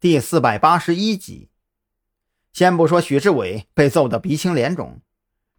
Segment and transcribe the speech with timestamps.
[0.00, 1.50] 第四百八十一集，
[2.54, 5.02] 先不说许志伟被揍得鼻青脸肿，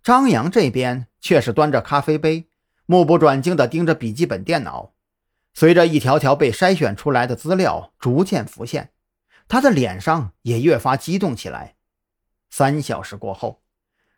[0.01, 2.47] 张扬这边却是端着咖啡杯，
[2.87, 4.93] 目不转睛地盯着笔记本电脑。
[5.53, 8.89] 随着一条条被筛选出来的资料逐渐浮现，
[9.47, 11.75] 他的脸上也越发激动起来。
[12.49, 13.61] 三小时过后，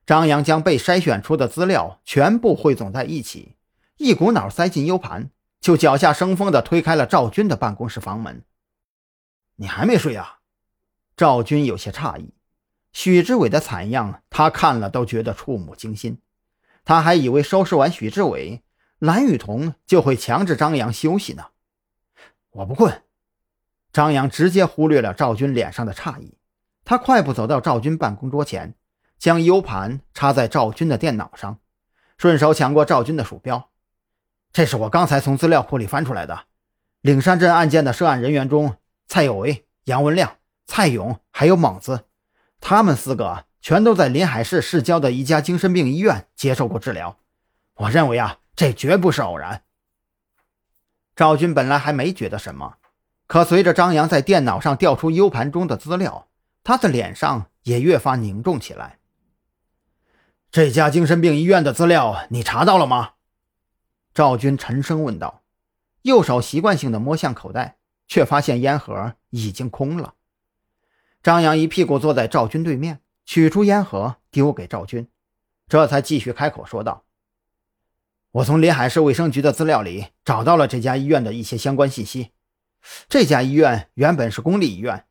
[0.05, 3.57] 张扬将被筛选出的资料全部汇总在一起，
[3.97, 8.41] 一股脑塞进 U 盘，就脚下生风地推开了赵军的办公室房门。
[9.55, 10.39] 你还没睡啊？
[11.15, 12.33] 赵军有些诧异。
[12.91, 16.19] 许志伟的惨样，他看了都觉得触目惊心。
[16.85, 18.63] 他还以为收拾完许志伟，
[18.99, 21.45] 蓝雨桐就会强制张扬休息呢。
[22.51, 23.03] 我不困。
[23.91, 26.37] 张扬直接忽略了赵军脸上的诧异，
[26.83, 28.75] 他快步走到赵军办公桌前，
[29.17, 31.59] 将 U 盘插在赵军的电脑上，
[32.17, 33.69] 顺手抢过赵军的鼠标。
[34.51, 36.45] 这是我刚才从资料库里翻出来的，
[37.01, 38.77] 岭山镇案件的涉案人员中。
[39.13, 42.05] 蔡有为、杨文亮、蔡勇还有猛子，
[42.59, 47.19] 他们四个全都在临海市市郊的一家精神病医院接受过治疗。
[47.75, 49.65] 我认为啊，这绝不是偶然。
[51.15, 52.77] 赵军本来还没觉得什么，
[53.27, 56.27] 可随着张扬在电脑上调出 U 盘中的资料，
[56.63, 58.97] 他的脸上也越发凝重起来。
[60.49, 63.11] 这家精神病医院的资料你查到了吗？
[64.11, 65.43] 赵军沉声问道，
[66.01, 67.77] 右手习惯性的摸向口袋。
[68.07, 70.15] 却发现烟盒已经空了。
[71.21, 75.07] 张扬一屁股坐在赵军对面，取出烟盒丢给赵军，
[75.69, 77.05] 这才继续开口说道
[78.31, 82.31] ：“我从临海市卫生局的资料里找到了这家医院的一些相关信息。
[83.07, 85.05] 这家医院原本是公立医院，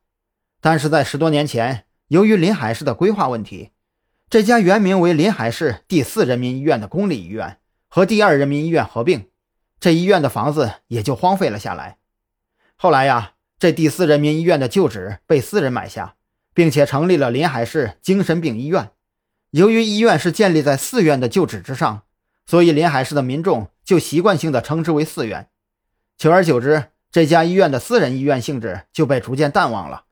[0.61, 3.71] 但是在十多年前，由于临海市的规划问题，
[4.29, 9.31] 这家原名为临海市第四人民医院的公立医院和第二人民医院合并，
[9.79, 11.97] 这医院的房子也就荒废了下来。”
[12.83, 16.15] 后来呀，这第四人民医院的旧址被私人买下，
[16.53, 18.91] 并且成立了临海市精神病医院。
[19.51, 22.01] 由于医院是建立在寺院的旧址之上，
[22.45, 25.47] 所以临海市的民众就习惯性的称之为寺院。
[26.17, 30.03] 久而久之，这家医院的私人医院性质就被逐渐淡忘了。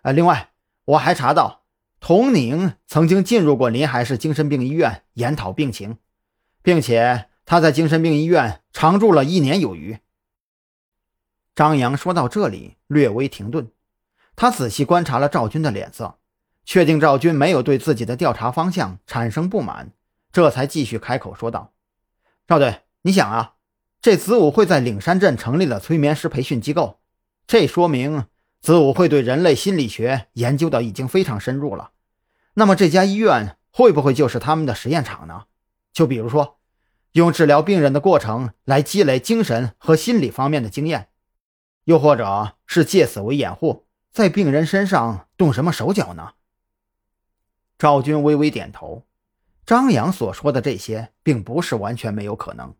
[0.00, 0.52] 呃，另外，
[0.86, 1.64] 我还查到，
[2.00, 5.98] 童宁曾经进入过临海市精神病医院研讨病情，
[6.62, 9.98] 并且他在精神病医院常住了一年有余。
[11.56, 13.70] 张扬说到这里，略微停顿，
[14.36, 16.18] 他仔细观察了赵军的脸色，
[16.66, 19.92] 确定赵军没有对自己的调查方向产生不满，
[20.30, 21.72] 这才继续开口说道
[22.46, 23.54] ：“赵队，你想啊，
[24.02, 27.00] 这子午会在岭山镇成立了催眠师培训机构，
[27.46, 28.26] 这说明
[28.60, 31.92] 子午会对人类心理学研究的已经非常深入了。
[32.52, 35.44] 那么这家医院会不会就是他们的实验场呢？
[35.94, 36.58] 就比如说，
[37.12, 41.08] 用治疗病人的过程来积累精神和心理方面的经验。”
[41.86, 46.32] 又或者是借此为掩护，在病人身上动什么手脚呢？
[47.78, 49.04] 赵军微微点头。
[49.64, 52.74] 张扬所说的这些，并不是完全没有可能。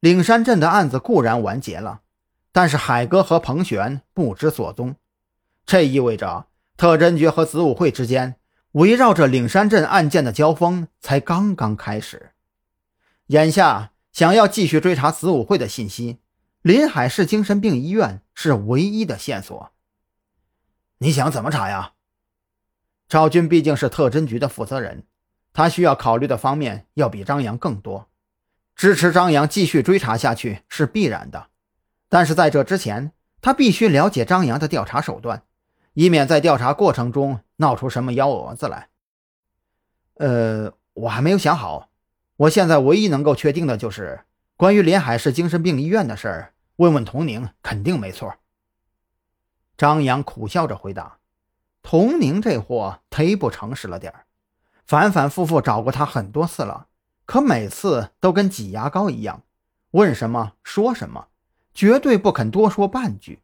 [0.00, 2.02] 岭山镇的案子固然完结了，
[2.52, 4.96] 但是海哥和彭璇不知所踪，
[5.64, 8.36] 这意味着特侦局和子午会之间
[8.72, 12.32] 围绕着岭山镇案件的交锋才刚刚开始。
[13.28, 16.18] 眼下想要继续追查子午会的信息。
[16.62, 19.72] 临海市精神病医院是唯一的线索。
[20.98, 21.92] 你想怎么查呀？
[23.08, 25.04] 赵军毕竟是特侦局的负责人，
[25.54, 28.10] 他需要考虑的方面要比张扬更多。
[28.76, 31.46] 支持张扬继续追查下去是必然的，
[32.10, 35.42] 但是在这之前，他必须了解张扬的调查手段，
[35.94, 38.90] 以免在调查过程中闹出什么幺蛾子来。
[40.16, 41.88] 呃，我还没有想好。
[42.36, 44.20] 我现在唯一能够确定的就是。
[44.60, 48.34] 关于临海市精神病医院的事儿，问问童宁肯定没错。
[49.74, 51.16] 张扬苦笑着回答
[51.82, 54.26] ：“童宁这货忒不诚实了点儿，
[54.84, 56.88] 反反复复找过他很多次了，
[57.24, 59.44] 可每次都跟挤牙膏一样，
[59.92, 61.28] 问什么说什么，
[61.72, 63.40] 绝对不肯多说半句。